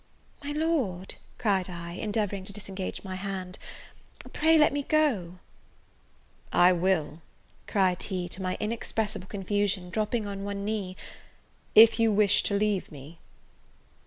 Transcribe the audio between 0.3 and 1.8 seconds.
"My Lord," cried